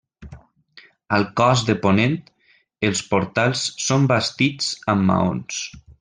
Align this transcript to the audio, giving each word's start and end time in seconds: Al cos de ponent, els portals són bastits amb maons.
Al 1.17 1.25
cos 1.41 1.61
de 1.67 1.75
ponent, 1.83 2.15
els 2.89 3.01
portals 3.13 3.67
són 3.89 4.09
bastits 4.13 4.71
amb 4.95 5.07
maons. 5.11 5.61